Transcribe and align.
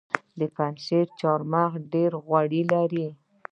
د 0.39 0.41
پنجشیر 0.55 1.05
چهارمغز 1.19 1.81
ډیر 1.93 2.11
غوړ 2.25 2.51
لري. 2.73 3.07